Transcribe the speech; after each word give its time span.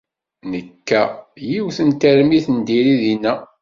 Nekka 0.51 1.01
yiwet 1.47 1.77
n 1.87 1.91
tarmit 2.01 2.45
n 2.55 2.57
diri 2.67 2.95
dinna. 3.03 3.33